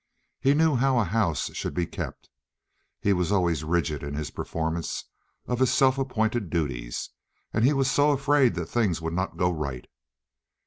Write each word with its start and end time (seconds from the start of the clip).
He 0.39 0.55
knew 0.55 0.75
how 0.77 0.97
a 0.97 1.03
house 1.03 1.53
should 1.53 1.75
be 1.75 1.85
kept. 1.85 2.27
He 2.99 3.13
was 3.13 3.31
always 3.31 3.63
rigid 3.63 4.01
in 4.01 4.15
his 4.15 4.31
performance 4.31 5.03
of 5.45 5.59
his 5.59 5.71
self 5.71 5.99
appointed 5.99 6.49
duties, 6.49 7.11
and 7.53 7.63
he 7.63 7.73
was 7.73 7.91
so 7.91 8.09
afraid 8.09 8.55
that 8.55 8.65
things 8.65 8.99
would 8.99 9.13
not 9.13 9.37
go 9.37 9.51
right. 9.51 9.85